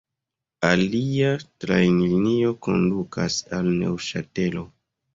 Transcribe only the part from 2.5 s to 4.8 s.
kondukas al Neŭŝatelo.